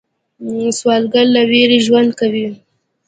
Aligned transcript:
سوالګر 0.79 1.25
له 1.35 1.41
ویرې 1.49 1.79
ژوند 1.85 2.11
کوي 2.19 2.47